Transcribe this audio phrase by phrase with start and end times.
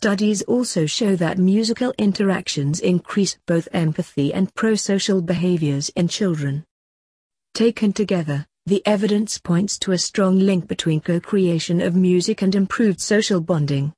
[0.00, 6.64] Studies also show that musical interactions increase both empathy and prosocial behaviors in children.
[7.52, 13.00] Taken together, the evidence points to a strong link between co-creation of music and improved
[13.00, 13.92] social bonding.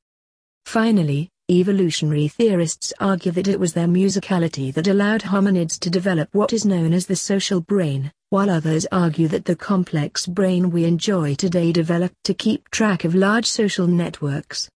[0.64, 6.54] Finally, evolutionary theorists argue that it was their musicality that allowed hominids to develop what
[6.54, 11.34] is known as the social brain, while others argue that the complex brain we enjoy
[11.34, 14.70] today developed to keep track of large social networks.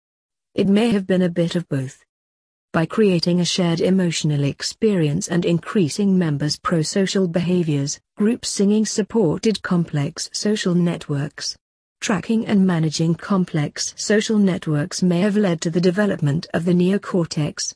[0.55, 2.05] It may have been a bit of both.
[2.75, 10.29] By creating a shared emotional experience and increasing members' pro-social behaviors, group singing supported complex
[10.35, 11.57] social networks.
[12.03, 17.73] Tracking and managing complex social networks may have led to the development of the neocortex.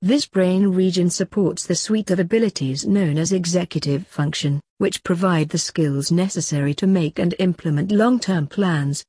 [0.00, 5.58] This brain region supports the suite of abilities known as executive function, which provide the
[5.58, 9.04] skills necessary to make and implement long-term plans,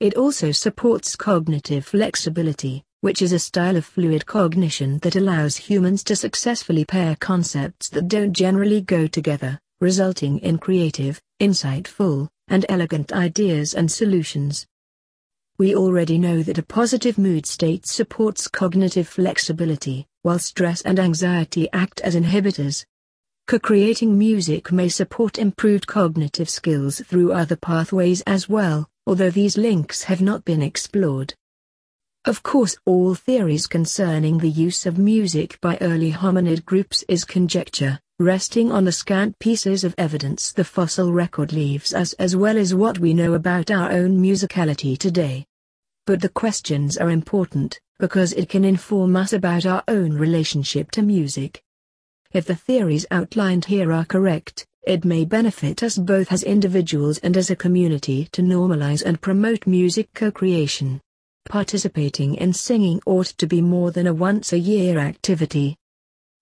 [0.00, 6.02] it also supports cognitive flexibility, which is a style of fluid cognition that allows humans
[6.02, 13.12] to successfully pair concepts that don't generally go together, resulting in creative, insightful, and elegant
[13.12, 14.66] ideas and solutions.
[15.58, 21.68] We already know that a positive mood state supports cognitive flexibility, while stress and anxiety
[21.72, 22.84] act as inhibitors.
[23.46, 30.04] Co-creating music may support improved cognitive skills through other pathways as well, although these links
[30.04, 31.34] have not been explored.
[32.24, 38.00] Of course all theories concerning the use of music by early hominid groups is conjecture,
[38.18, 42.74] resting on the scant pieces of evidence the fossil record leaves us as well as
[42.74, 45.44] what we know about our own musicality today.
[46.06, 51.02] But the questions are important, because it can inform us about our own relationship to
[51.02, 51.62] music.
[52.32, 57.36] If the theories outlined here are correct, it may benefit us both as individuals and
[57.36, 61.00] as a community to normalize and promote music co-creation.
[61.48, 65.76] Participating in singing ought to be more than a once-a-year activity.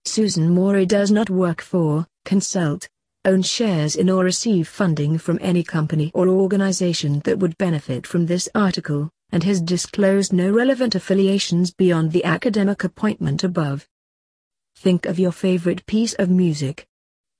[0.05, 2.87] Susan Morey does not work for, consult,
[3.25, 8.25] own shares in or receive funding from any company or organization that would benefit from
[8.25, 13.87] this article, and has disclosed no relevant affiliations beyond the academic appointment above.
[14.75, 16.85] Think of your favorite piece of music.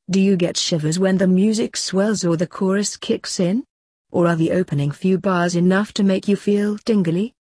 [0.09, 3.64] Do you get shivers when the music swells or the chorus kicks in?
[4.12, 7.34] Or are the opening few bars enough to make you feel tingly?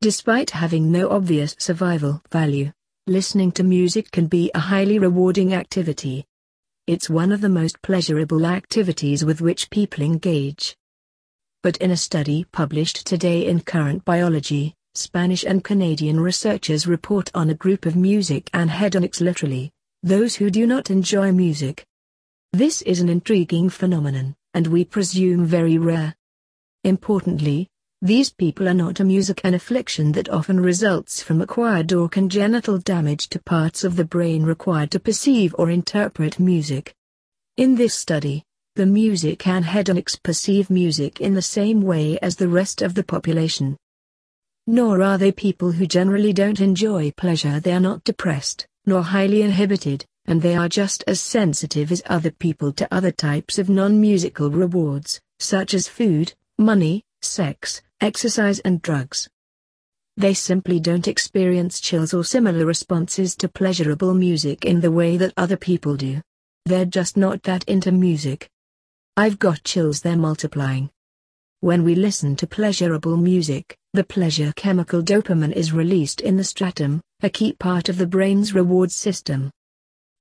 [0.00, 2.70] Despite having no obvious survival value,
[3.08, 6.24] listening to music can be a highly rewarding activity.
[6.86, 10.76] It's one of the most pleasurable activities with which people engage.
[11.64, 17.50] But in a study published today in Current Biology, Spanish and Canadian researchers report on
[17.50, 19.72] a group of music anhedonics literally,
[20.04, 21.86] those who do not enjoy music.
[22.52, 26.16] This is an intriguing phenomenon, and we presume very rare.
[26.82, 27.68] Importantly,
[28.00, 33.28] these people are not amusic an affliction that often results from acquired or congenital damage
[33.28, 36.92] to parts of the brain required to perceive or interpret music.
[37.56, 38.42] In this study,
[38.74, 43.76] the music anhedonics perceive music in the same way as the rest of the population.
[44.66, 49.42] Nor are they people who generally don't enjoy pleasure they are not depressed nor highly
[49.42, 54.50] inhibited, and they are just as sensitive as other people to other types of non-musical
[54.50, 59.28] rewards, such as food, money, sex, exercise and drugs.
[60.16, 65.32] They simply don't experience chills or similar responses to pleasurable music in the way that
[65.36, 66.20] other people do.
[66.66, 68.48] They're just not that into music.
[69.16, 70.90] I've got chills they're multiplying.
[71.60, 76.98] When we listen to pleasurable music, the pleasure chemical dopamine is released in the striatum,
[77.22, 79.50] a key part of the brain's reward system.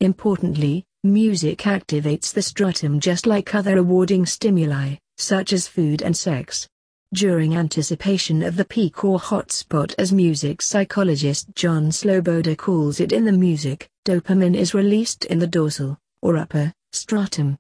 [0.02, 6.68] Importantly, music activates the striatum just like other rewarding stimuli, such as food and sex.
[7.14, 13.24] During anticipation of the peak or hotspot as music psychologist John Sloboda calls it in
[13.24, 17.58] the music, dopamine is released in the dorsal, or upper, striatum.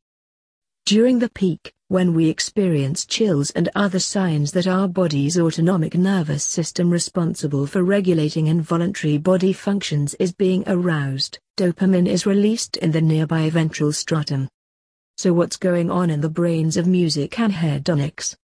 [0.85, 6.43] During the peak, when we experience chills and other signs that our body's autonomic nervous
[6.43, 13.01] system responsible for regulating involuntary body functions is being aroused, dopamine is released in the
[13.01, 14.47] nearby ventral striatum.
[15.17, 18.35] So what's going on in the brains of music anhedonics?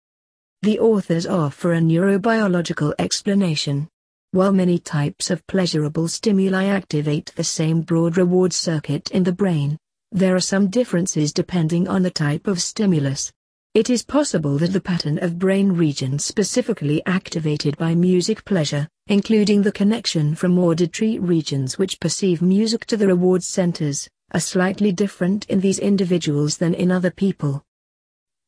[0.62, 3.90] The authors offer a neurobiological explanation.
[4.32, 9.78] While many types of pleasurable stimuli activate the same broad reward circuit in the brain,
[10.12, 13.32] there are some differences depending on the type of stimulus.
[13.74, 19.62] It is possible that the pattern of brain regions specifically activated by music pleasure, including
[19.62, 25.46] the connection from auditory regions which perceive music to the reward centers, are slightly different
[25.46, 27.64] in these individuals than in other people.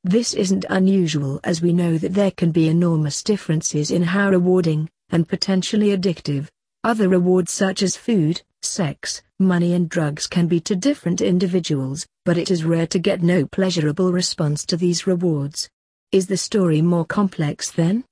[0.04, 4.90] This isn't unusual as we know that there can be enormous differences in how rewarding,
[5.10, 6.48] and potentially addictive.
[6.84, 12.38] Other rewards such as food, sex, money and drugs can be to different individuals, but
[12.38, 15.70] it is rare to get no pleasurable response to these rewards.
[16.12, 18.04] Is the story more complex then?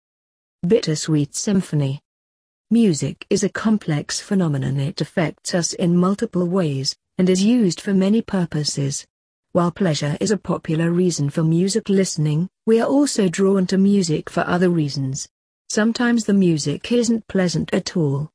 [0.65, 2.00] Bittersweet Symphony
[2.71, 7.94] Music is a complex phenomenon it affects us in multiple ways, and is used for
[7.94, 9.06] many purposes.
[9.51, 14.29] While pleasure is a popular reason for music listening, we are also drawn to music
[14.29, 15.27] for other reasons.
[15.69, 18.29] Sometimes the music isn't pleasant at all.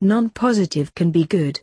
[0.00, 1.60] Non-positive can be good.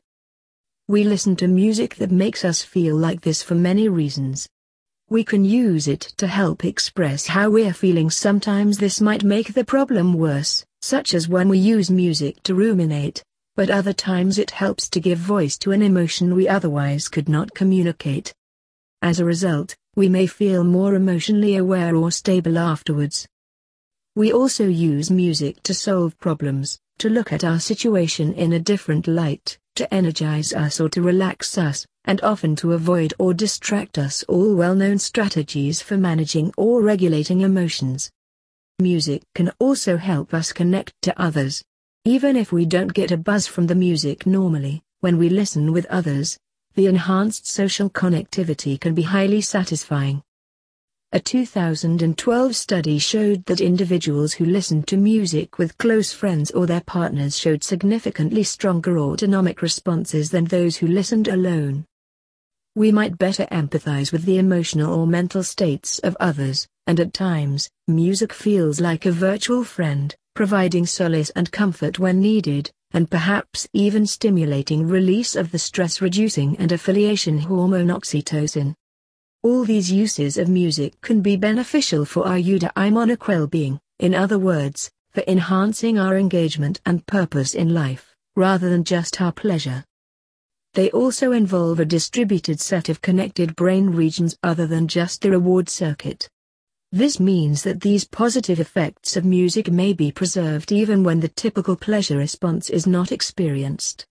[0.88, 4.48] We listen to music that makes us feel like this for many reasons.
[5.10, 9.66] We can use it to help express how we're feeling sometimes this might make the
[9.66, 13.24] problem worse, such as when we use music to ruminate,
[13.56, 17.56] but other times it helps to give voice to an emotion we otherwise could not
[17.56, 18.32] communicate.
[19.02, 23.28] As a result, we may feel more emotionally aware or stable afterwards.
[24.16, 29.08] We also use music to solve problems, to look at our situation in a different
[29.08, 34.24] light, to energize us or to relax us, and often to avoid or distract us
[34.24, 38.10] all well-known strategies for managing or regulating emotions.
[38.80, 41.64] Music can also help us connect to others.
[42.04, 45.86] Even if we don't get a buzz from the music normally, when we listen with
[45.88, 46.38] others,
[46.76, 50.22] the enhanced social connectivity can be highly satisfying.
[51.16, 56.82] A 2012 study showed that individuals who listened to music with close friends or their
[56.82, 61.86] partners showed significantly stronger autonomic responses than those who listened alone.
[62.76, 67.70] We might better empathize with the emotional or mental states of others, and at times,
[67.88, 74.06] music feels like a virtual friend, providing solace and comfort when needed, and perhaps even
[74.06, 78.76] stimulating release of the stress-reducing and affiliation hormone oxytocin.
[79.46, 84.90] All these uses of music can be beneficial for our eudaimonic well-being, in other words,
[85.12, 89.86] for enhancing our engagement and purpose in life, rather than just our pleasure.
[90.74, 95.70] They also involve a distributed set of connected brain regions other than just the reward
[95.70, 96.28] circuit.
[96.92, 101.76] This means that these positive effects of music may be preserved even when the typical
[101.76, 104.08] pleasure response is not experienced.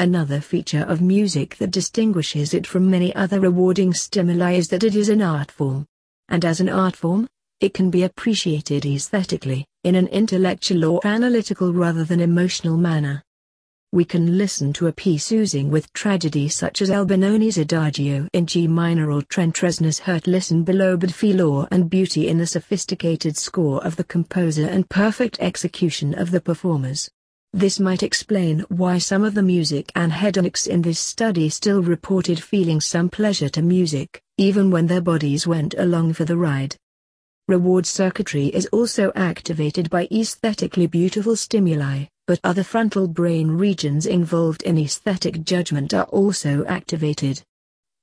[0.00, 4.94] Another feature of music that distinguishes it from many other rewarding stimuli is that it
[4.94, 5.86] is an art form.
[6.28, 7.26] And as an art form,
[7.60, 13.24] it can be appreciated aesthetically, in an intellectual or analytical rather than emotional manner.
[13.90, 18.68] We can listen to a piece oozing with tragedy such as Albinoni's Adagio in G
[18.68, 23.36] minor or Trent Reznor's Hurt Listen Below but feel awe and beauty in the sophisticated
[23.36, 27.10] score of the composer and perfect execution of the performers.
[27.54, 32.78] This might explain why some of the music anhedonics in this study still reported feeling
[32.78, 36.76] some pleasure to music, even when their bodies went along for the ride.
[37.48, 44.62] Reward circuitry is also activated by aesthetically beautiful stimuli, but other frontal brain regions involved
[44.64, 47.42] in aesthetic judgment are also activated.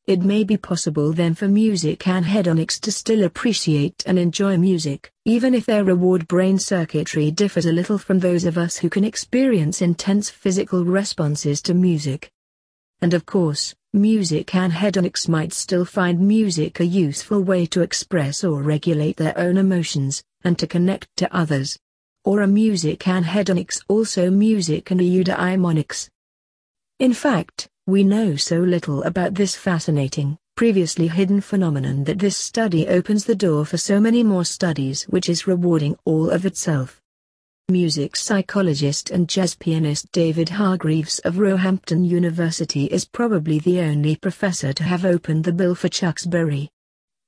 [0.07, 5.55] It may be possible then for music anhedonics to still appreciate and enjoy music, even
[5.55, 9.81] if their reward brain circuitry differs a little from those of us who can experience
[9.81, 12.29] intense physical responses to music.
[13.01, 18.61] And of course, music anhedonics might still find music a useful way to express or
[18.61, 21.79] regulate their own emotions, and to connect to others
[22.25, 26.09] or a music anhedonics also music and eudaimonics.
[26.97, 32.87] In fact, we know so little about this fascinating, previously hidden phenomenon that this study
[32.87, 36.99] opens the door for so many more studies which is rewarding all of itself.
[37.69, 44.73] Music psychologist and jazz pianist David Hargreaves of Roehampton University is probably the only professor
[44.73, 46.69] to have opened the bill for Chuck's Berry.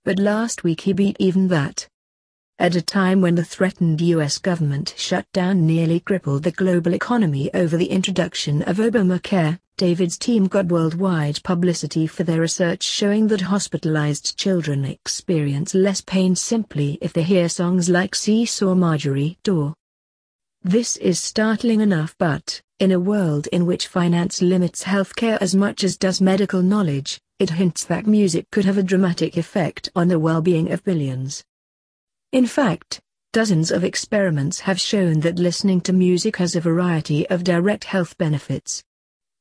[0.05, 1.87] But last week he beat even that.
[2.59, 4.39] At a time when the threatened U.S.
[4.39, 10.65] government shutdown nearly crippled the global economy over the introduction of Obamacare, David's team got
[10.65, 17.21] worldwide publicity for their research showing that hospitalized children experience less pain simply if they
[17.21, 19.73] hear songs like Seesaw Margery Daw.
[20.63, 25.83] This is startling enough but, in a world in which finance limits healthcare as much
[25.83, 30.17] as does medical knowledge, it hints that music could have a dramatic effect on the
[30.17, 31.43] well-being of billions.
[32.33, 32.99] In fact,
[33.31, 38.17] dozens of experiments have shown that listening to music has a variety of direct health
[38.17, 38.83] benefits.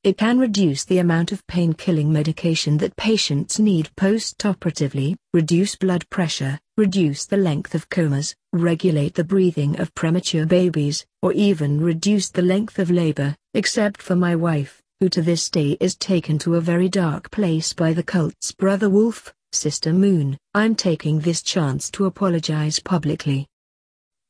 [0.04, 6.60] It can reduce the amount of pain-killing medication that patients need post-operatively, reduce blood pressure,
[6.76, 12.42] reduce the length of comas, regulate the breathing of premature babies, or even reduce the
[12.42, 16.60] length of labor, except for my wife, who to this day is taken to a
[16.60, 22.04] very dark place by the cult's brother Wolf, Sister Moon, I'm taking this chance to
[22.04, 23.46] apologize publicly.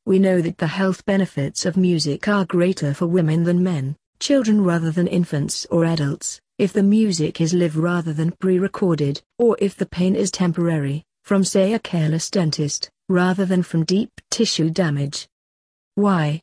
[0.06, 4.62] we know that the health benefits of music are greater for women than men, children
[4.62, 9.76] rather than infants or adults, if the music is live rather than pre-recorded, or if
[9.76, 15.26] the pain is temporary, from say a careless dentist, rather than from deep tissue damage.
[15.96, 16.40] Why?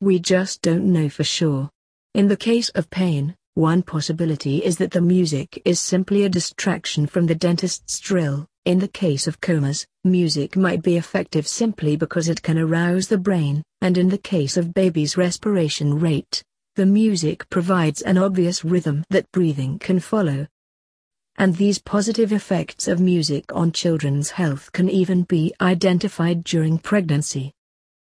[0.00, 1.70] We just don't know for sure.
[2.14, 7.06] In the case of pain, one possibility is that the music is simply a distraction
[7.06, 8.46] from the dentist's drill.
[8.64, 13.18] In the case of comas, music might be effective simply because it can arouse the
[13.18, 16.42] brain, and in the case of baby's respiration rate,
[16.76, 20.46] the music provides an obvious rhythm that breathing can follow.
[21.36, 27.52] And these positive effects of music on children's health can even be identified during pregnancy.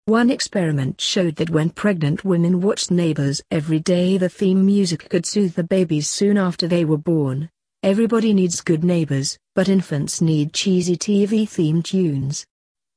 [0.08, 5.26] One experiment showed that when pregnant women watched Neighbors every day the theme music could
[5.26, 7.50] soothe the babies soon after they were born,
[7.82, 12.46] Everybody needs good neighbors, but infants need cheesy TV theme tunes.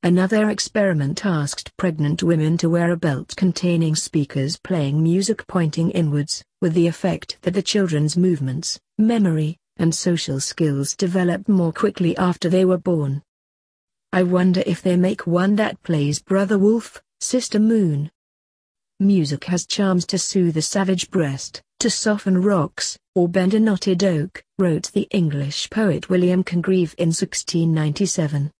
[0.02, 6.42] Another experiment asked pregnant women to wear a belt containing speakers playing music pointing inwards,
[6.62, 12.48] with the effect that the children's movements, memory, and social skills developed more quickly after
[12.48, 13.20] they were born.
[14.14, 18.10] I wonder if they make one that plays Brother Wolf, Sister Moon.
[19.00, 24.04] Music has charms to soothe a savage breast, to soften rocks, or bend a knotted
[24.04, 28.50] oak, wrote the English poet William Congreve in 1697.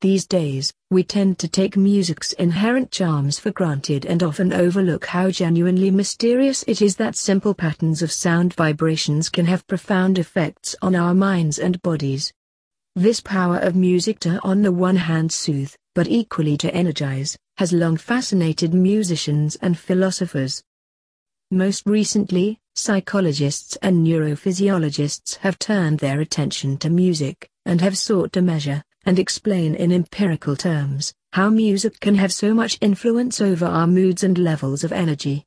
[0.00, 5.30] These days, we tend to take music's inherent charms for granted and often overlook how
[5.30, 10.94] genuinely mysterious it is that simple patterns of sound vibrations can have profound effects on
[10.94, 12.32] our minds and bodies.
[12.94, 17.72] This power of music to on the one hand soothe, but equally to energize, has
[17.72, 20.62] long fascinated musicians and philosophers.
[21.50, 28.42] Most recently, psychologists and neurophysiologists have turned their attention to music, and have sought to
[28.42, 33.86] measure, and explain in empirical terms, how music can have so much influence over our
[33.86, 35.46] moods and levels of energy.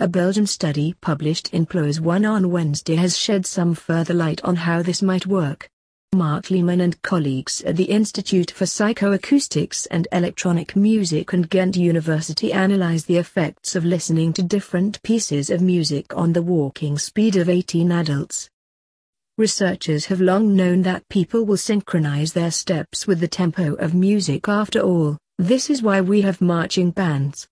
[0.00, 4.56] A Belgian study published in PLOS One on Wednesday has shed some further light on
[4.56, 5.70] how this might work.
[6.14, 12.52] Marc Leman and colleagues at the Institute for Psychoacoustics and Electronic Music and Ghent University
[12.52, 17.48] analyzed the effects of listening to different pieces of music on the walking speed of
[17.48, 18.48] 18 adults.
[19.36, 24.48] Researchers have long known that people will synchronize their steps with the tempo of music
[24.48, 27.48] after all, this is why we have marching bands.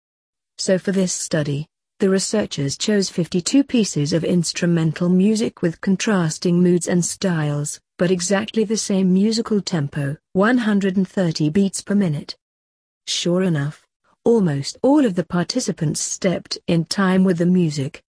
[0.58, 1.66] So for this study,
[2.02, 8.64] the researchers chose 52 pieces of instrumental music with contrasting moods and styles, but exactly
[8.64, 12.34] the same musical tempo, 130 beats per minute.
[13.06, 13.86] Sure enough,
[14.24, 18.02] almost all of the participants stepped in time with the music.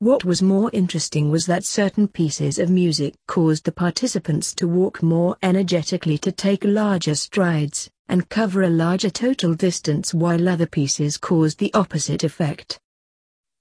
[0.00, 5.00] What was more interesting was that certain pieces of music caused the participants to walk
[5.00, 11.16] more energetically to take larger strides, and cover a larger total distance while other pieces
[11.16, 12.80] caused the opposite effect.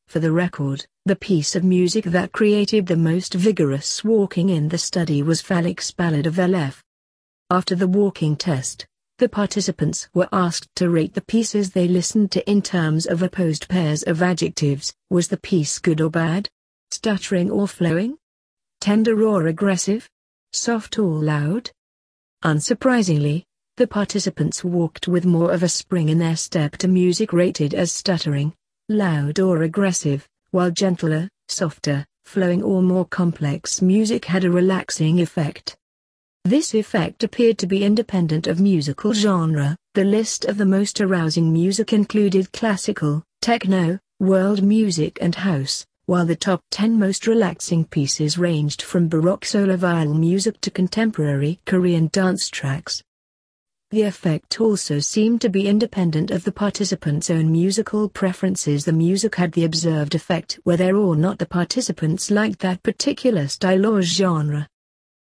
[0.08, 4.78] For the record, the piece of music that created the most vigorous walking in the
[4.78, 6.82] study was Felix Ballad of LF.
[7.52, 8.86] After the walking test,
[9.18, 13.68] the participants were asked to rate the pieces they listened to in terms of opposed
[13.68, 14.94] pairs of adjectives.
[15.10, 16.48] Was the piece good or bad?
[16.92, 18.18] Stuttering or flowing?
[18.80, 20.08] Tender or aggressive?
[20.54, 21.70] Soft or loud?
[22.46, 23.44] Unsurprisingly,
[23.76, 27.92] the participants walked with more of a spring in their step to music rated as
[27.92, 28.54] stuttering,
[28.90, 35.76] loud or aggressive, while gentler, softer, flowing or more complex music had a relaxing effect.
[36.46, 39.76] This effect appeared to be independent of musical genre.
[39.96, 46.26] The list of the most arousing music included classical, techno, world music and house, while
[46.26, 52.08] the top 10 most relaxing pieces ranged from Baroque solo viol music to contemporary Korean
[52.14, 53.04] dance tracks.
[53.90, 58.84] The effect also seemed to be independent of the participants' own musical preferences.
[58.84, 63.86] The music had the observed effect whether or not the participants liked that particular style
[63.86, 64.68] or genre.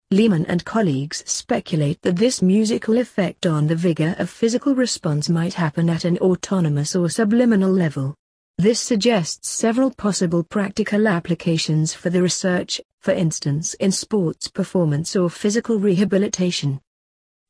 [0.10, 5.54] Leman and colleagues speculate that this musical effect on the vigor of physical response might
[5.54, 8.16] happen at an autonomous or subliminal level.
[8.58, 15.30] This suggests several possible practical applications for the research, for instance in sports performance or
[15.30, 16.82] physical rehabilitation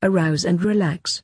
[0.04, 1.24] arouse and relax.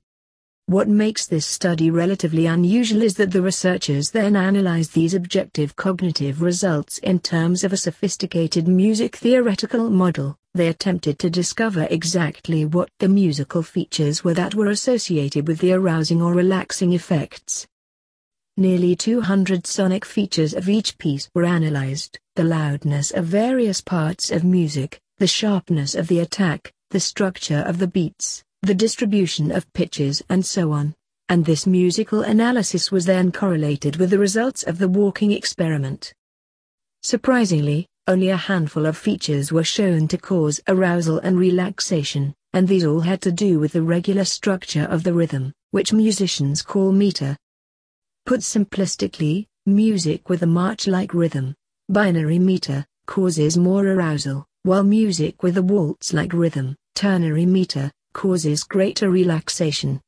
[0.66, 6.42] What makes this study relatively unusual is that the researchers then analyzed these objective cognitive
[6.42, 10.38] results in terms of a sophisticated music theoretical model.
[10.54, 15.74] They attempted to discover exactly what the musical features were that were associated with the
[15.74, 17.68] arousing or relaxing effects.
[18.56, 24.46] Nearly 200 sonic features of each piece were analyzed, the loudness of various parts of
[24.46, 30.24] music, the sharpness of the attack, the structure of the beats, the distribution of pitches
[30.30, 30.96] and so on,
[31.28, 36.14] and this musical analysis was then correlated with the results of the walking experiment.
[37.02, 42.86] Surprisingly, only a handful of features were shown to cause arousal and relaxation, and these
[42.86, 47.36] all had to do with the regular structure of the rhythm, which musicians call meter.
[48.26, 51.54] Put simplistically, music with a march-like rhythm,
[51.90, 59.10] binary meter, causes more arousal, while music with a waltz-like rhythm, ternary meter, causes greater
[59.10, 60.00] relaxation.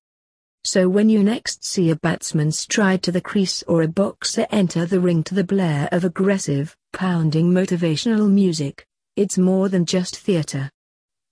[0.63, 4.85] So when you next see a batsman stride to the crease or a boxer enter
[4.85, 8.83] the ring to the blare of aggressive, pounding motivational music,
[9.15, 10.71] it's more than just theatre.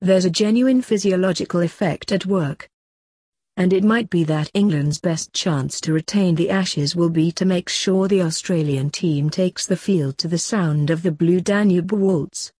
[0.01, 2.69] There's a genuine physiological effect at work.
[3.57, 7.45] And it might be that England's best chance to retain the Ashes will be to
[7.45, 11.91] make sure the Australian team takes the field to the sound of the Blue Danube
[11.91, 12.51] Waltz.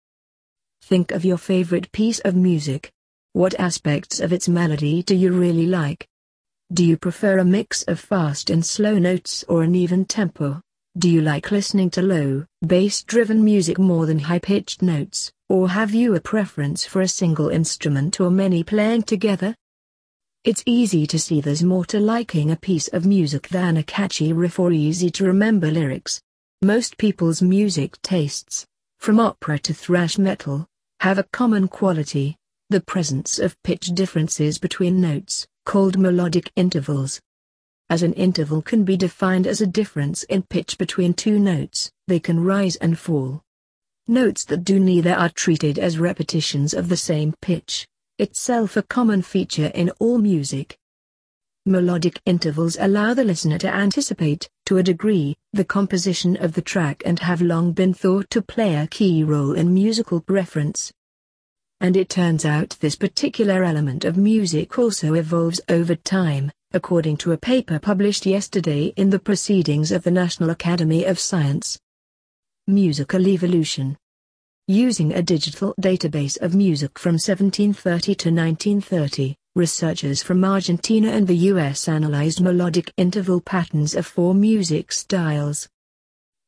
[0.82, 2.91] Think of your favorite piece of music.
[3.34, 6.08] What aspects of its melody do you really like?
[6.72, 10.62] Do you prefer a mix of fast and slow notes or an even tempo?
[11.00, 16.13] Do you like listening to low, bass-driven music more than high-pitched notes, or have you
[16.13, 19.56] a preference for a single instrument or many playing together?
[20.44, 24.32] It's easy to see there's more to liking a piece of music than a catchy
[24.32, 26.22] riff or easy-to-remember lyrics.
[26.62, 28.68] Most people's music tastes,
[29.00, 30.68] from opera to thrash metal,
[31.00, 32.38] have a common quality,
[32.74, 37.22] the presence of pitch differences between notes called melodic intervals.
[37.88, 42.20] As an interval can be defined as a difference in pitch between two notes, they
[42.20, 43.44] can rise and fall.
[44.08, 47.88] Notes that do neither are treated as repetitions of the same pitch,
[48.18, 50.75] itself a common feature in all music.
[51.68, 57.03] Melodic intervals allow the listener to anticipate, to a degree, the composition of the track
[57.06, 60.92] and have long been thought to play a key role in musical preference
[61.82, 67.32] and it turns out this particular element of music also evolves over time, according to
[67.34, 71.77] a paper published yesterday in the Proceedings of the National Academy of Science.
[72.68, 73.98] Musical Evolution
[74.68, 81.51] Using a digital database of music from 1730 to 1930, researchers from Argentina and the
[81.51, 85.68] US analyzed melodic interval patterns of four music styles.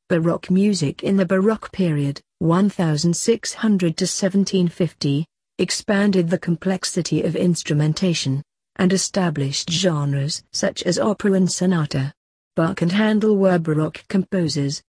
[0.07, 5.25] Baroque music in the Baroque period, 1600 to 1750,
[5.58, 8.43] expanded the complexity of instrumentation,
[8.75, 12.13] and established genres such as opera and sonata.
[12.55, 14.81] Bach and Handel were Baroque composers.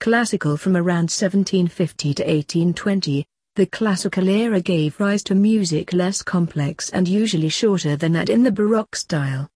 [0.00, 3.24] Classical from around 1750 to 1820,
[3.56, 8.42] the classical era gave rise to music less complex and usually shorter than that in
[8.42, 9.48] the Baroque style.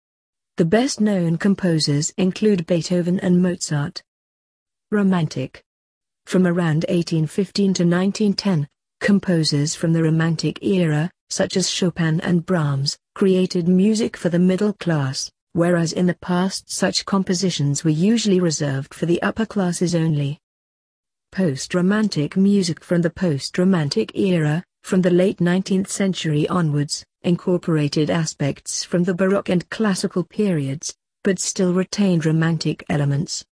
[0.57, 4.03] The best known composers include Beethoven and Mozart.
[4.91, 5.63] Romantic
[6.29, 8.69] from around 1815 to 1910,
[9.01, 14.75] composers from the Romantic era, such as Chopin and Brahms, created music for the middle
[14.75, 20.39] class, whereas in the past such compositions were usually reserved for the upper classes only.
[21.33, 29.03] Post-Romantic music from the post-Romantic era, from the late 19th century onwards, incorporated aspects from
[29.05, 33.47] the Baroque and Classical periods, but still retained Romantic elements.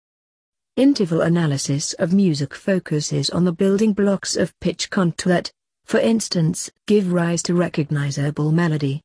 [0.76, 5.42] Interval analysis of music focuses on the building blocks of pitch contour
[5.84, 9.02] for instance, give rise to recognizable melody.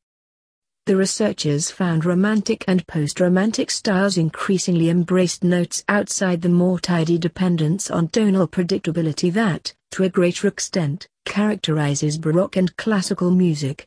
[0.86, 7.90] The researchers found romantic and post-romantic styles increasingly embraced notes outside the more tidy dependence
[7.90, 13.86] on tonal predictability that, to a greater extent, characterizes Baroque and classical music.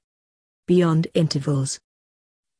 [0.67, 1.79] Beyond intervals,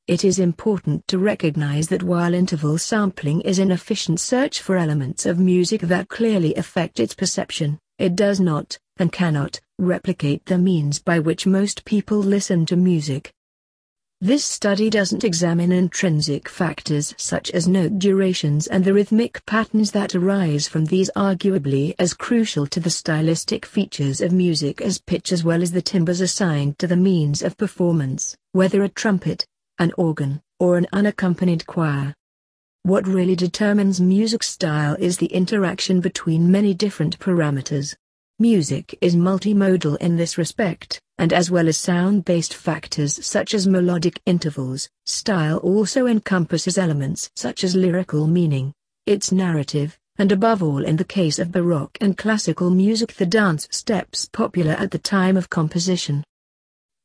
[0.07, 5.25] it is important to recognize that while interval sampling is an efficient search for elements
[5.25, 10.99] of music that clearly affect its perception, it does not, and cannot, replicate the means
[10.99, 13.31] by which most people listen to music.
[14.23, 20.13] This study doesn't examine intrinsic factors such as note durations and the rhythmic patterns that
[20.13, 25.43] arise from these arguably as crucial to the stylistic features of music as pitch as
[25.43, 29.47] well as the timbres assigned to the means of performance, whether a trumpet,
[29.81, 32.13] an organ, or an unaccompanied choir.
[32.83, 37.95] What really determines music style is the interaction between many different parameters.
[38.37, 44.21] Music is multimodal in this respect, and as well as sound-based factors such as melodic
[44.27, 48.71] intervals, style also encompasses elements such as lyrical meaning,
[49.07, 53.67] its narrative, and above all in the case of Baroque and classical music the dance
[53.71, 56.23] steps popular at the time of composition.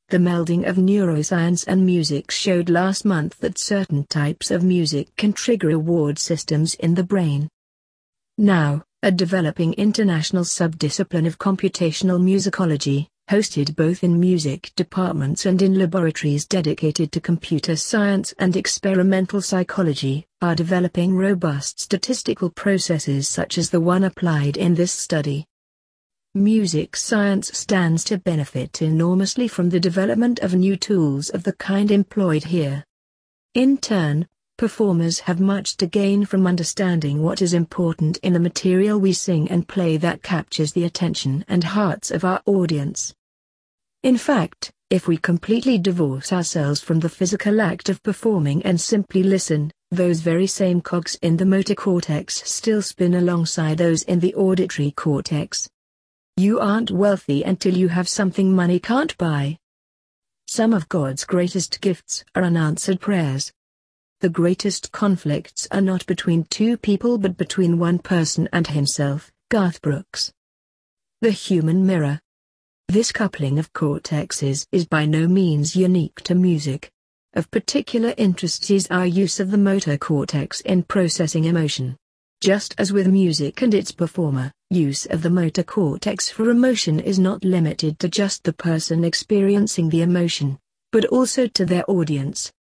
[0.09, 5.33] The melding of neuroscience and music showed last month that certain types of music can
[5.33, 7.49] trigger reward systems in the brain.
[8.39, 15.77] Now, a developing international subdiscipline of computational musicology, hosted both in music departments and in
[15.77, 23.71] laboratories dedicated to computer science and experimental psychology, are developing robust statistical processes such as
[23.71, 25.47] the one applied in this study.
[26.37, 31.91] Music science stands to benefit enormously from the development of new tools of the kind
[31.91, 32.85] employed here.
[33.55, 39.01] In turn, performers have much to gain from understanding what is important in the material
[39.01, 43.15] we sing and play that captures the attention and hearts of our audience.
[44.03, 49.23] In fact, if we completely divorce ourselves from the physical act of performing and simply
[49.23, 54.35] listen, those very same cogs in the motor cortex still spin alongside those in the
[54.35, 55.67] auditory cortex.
[56.39, 59.57] You aren't wealthy until you have something money can't buy.
[60.47, 63.55] Some of God's greatest gifts are unanswered prayers.
[64.21, 69.81] The greatest conflicts are not between two people but between one person and himself, Garth
[69.81, 70.31] Brooks.
[71.23, 72.21] The Human Mirror.
[72.89, 76.91] This coupling of cortexes is by no means unique to music.
[77.33, 81.97] Of particular interest is our use of the motor cortex in processing emotion.
[82.43, 87.19] Just as with music and its performer, use of the motor cortex for emotion is
[87.19, 90.59] not limited to just the person experiencing the emotion,
[90.91, 92.53] but also to their audience.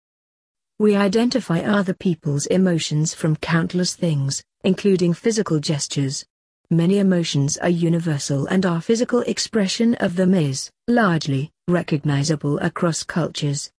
[0.78, 6.26] We identify other people's emotions from countless things, including physical gestures.
[6.70, 13.72] Many emotions are universal and our physical expression of them is, largely, recognizable across cultures.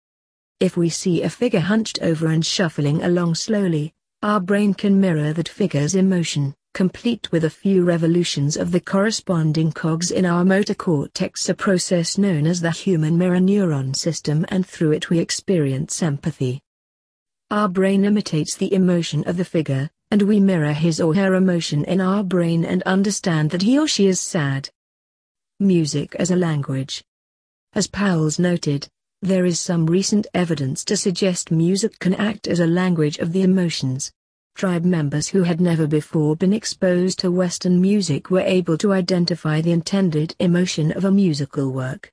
[0.60, 5.34] If we see a figure hunched over and shuffling along slowly, our brain can mirror
[5.34, 10.76] that figure's emotion, complete with a few revolutions of the corresponding cogs in our motor
[10.76, 16.04] cortex a process known as the human mirror neuron system and through it we experience
[16.04, 16.60] empathy.
[17.50, 21.86] Our brain imitates the emotion of the figure, and we mirror his or her emotion
[21.86, 24.70] in our brain and understand that he or she is sad.
[25.62, 27.06] Music as a language.
[27.72, 28.90] As Powell's noted,
[29.22, 33.44] there is some recent evidence to suggest music can act as a language of the
[33.44, 34.12] emotions.
[34.56, 39.60] Tribe members who had never before been exposed to Western music were able to identify
[39.60, 42.10] the intended emotion of a musical work.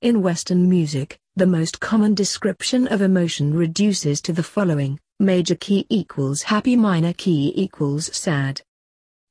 [0.00, 5.84] In Western music, the most common description of emotion reduces to the following, major key
[5.90, 8.62] equals happy minor key equals sad.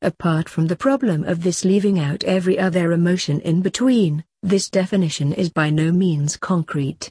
[0.04, 5.34] Apart from the problem of this leaving out every other emotion in between, this definition
[5.34, 7.10] is by no means concrete.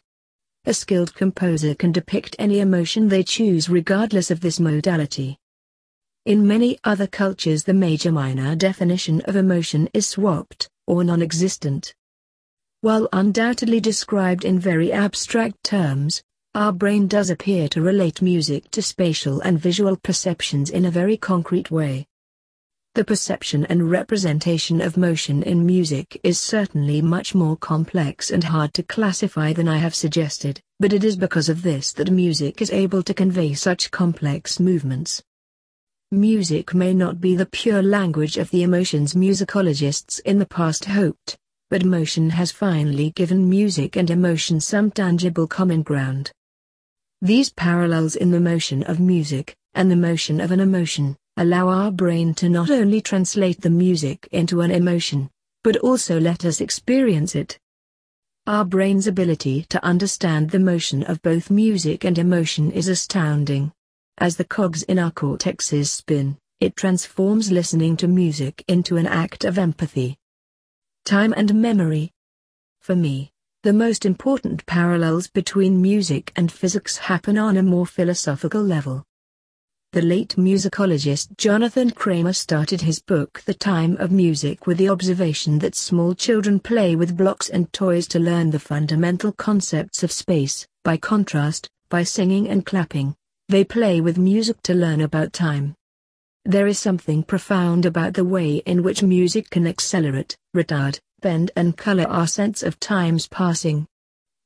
[0.64, 5.39] A skilled composer can depict any emotion they choose regardless of this modality.
[6.30, 11.92] In many other cultures the major-minor definition of emotion is swapped, or non-existent.
[12.82, 16.22] While undoubtedly described in very abstract terms,
[16.54, 21.16] our brain does appear to relate music to spatial and visual perceptions in a very
[21.16, 22.06] concrete way.
[22.94, 28.72] The perception and representation of motion in music is certainly much more complex and hard
[28.74, 32.70] to classify than I have suggested, but it is because of this that music is
[32.70, 35.24] able to convey such complex movements.
[36.12, 41.38] Music may not be the pure language of the emotions musicologists in the past hoped,
[41.68, 46.32] but motion has finally given music and emotion some tangible common ground.
[47.22, 51.92] These parallels in the motion of music, and the motion of an emotion, allow our
[51.92, 55.30] brain to not only translate the music into an emotion,
[55.62, 57.56] but also let us experience it.
[58.48, 63.70] Our brain's ability to understand the motion of both music and emotion is astounding.
[64.22, 69.44] As the cogs in our cortexes spin, it transforms listening to music into an act
[69.46, 70.18] of empathy
[71.06, 72.12] time and memory.
[72.82, 78.62] For me, the most important parallels between music and physics happen on a more philosophical
[78.62, 79.04] level.
[79.92, 85.58] The late musicologist Jonathan Kramer started his book The Time of Music with the observation
[85.60, 90.66] that small children play with blocks and toys to learn the fundamental concepts of space,
[90.84, 93.16] by contrast, by singing and clapping,
[93.50, 95.74] they play with music to learn about time.
[96.44, 101.76] There is something profound about the way in which music can accelerate, retard, bend and
[101.76, 103.86] color our sense of time's passing.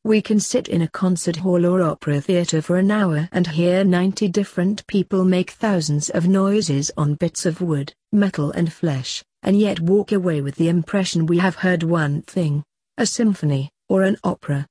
[0.05, 3.85] We can sit in a concert hall or opera theater for an hour and hear
[3.85, 9.59] 90 different people make thousands of noises on bits of wood, metal and flesh, and
[9.59, 12.65] yet walk away with the impression we have heard one thing,
[12.97, 14.67] a symphony, or an opera.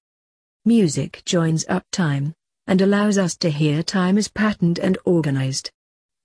[0.65, 2.33] Music joins up time,
[2.67, 5.71] and allows us to hear time is patterned and organized.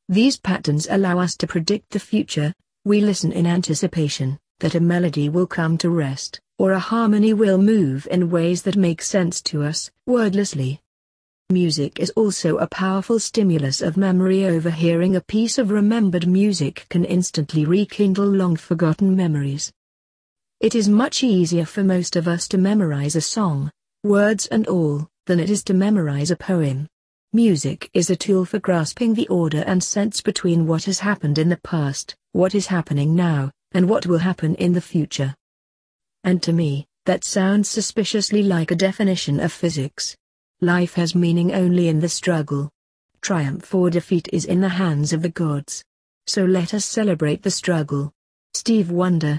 [0.08, 5.28] These patterns allow us to predict the future, we listen in anticipation, that a melody
[5.28, 9.62] will come to rest, or a harmony will move in ways that make sense to
[9.62, 10.80] us, wordlessly.
[11.50, 17.04] Music is also a powerful stimulus of memory overhearing a piece of remembered music can
[17.04, 19.72] instantly rekindle long forgotten memories.
[20.60, 23.70] It is much easier for most of us to memorize a song,
[24.02, 26.88] words and all, than it is to memorize a poem.
[27.34, 31.50] Music is a tool for grasping the order and sense between what has happened in
[31.50, 35.34] the past, what is happening now, and what will happen in the future.
[36.24, 40.16] And to me, that sounds suspiciously like a definition of physics.
[40.62, 42.70] Life has meaning only in the struggle.
[43.20, 45.84] Triumph or defeat is in the hands of the gods.
[46.26, 48.12] So let us celebrate the struggle.
[48.54, 49.34] Steve Wonder